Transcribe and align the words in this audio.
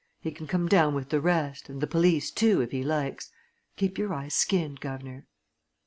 He 0.19 0.31
can 0.31 0.47
come 0.47 0.67
down 0.67 0.95
with 0.95 1.09
the 1.09 1.21
rest 1.21 1.69
and 1.69 1.79
the 1.79 1.85
police, 1.85 2.31
too, 2.31 2.59
if 2.59 2.71
he 2.71 2.81
likes. 2.81 3.29
Keep 3.77 3.99
your 3.99 4.15
eyes 4.15 4.33
skinned, 4.33 4.79
guv'nor." 4.79 5.27